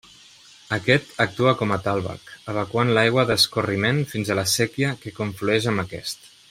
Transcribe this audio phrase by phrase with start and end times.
[0.77, 5.87] Aquest actua com a tàlveg evacuant l'aigua d'escorriment fins a la séquia que conflueix amb
[5.89, 6.31] aquest.